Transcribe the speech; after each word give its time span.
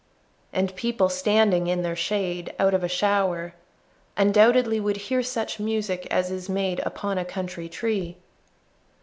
And 0.51 0.75
people 0.75 1.09
standing 1.09 1.67
in 1.67 1.83
their 1.83 1.95
shade 1.95 2.55
Out 2.57 2.73
of 2.73 2.83
a 2.83 2.87
shower, 2.87 3.53
undoubtedly 4.17 4.79
Would 4.79 4.97
hear 4.97 5.21
such 5.21 5.59
music 5.59 6.07
as 6.09 6.31
is 6.31 6.49
made 6.49 6.79
Upon 6.83 7.19
a 7.19 7.23
country 7.23 7.69
tree. 7.69 8.17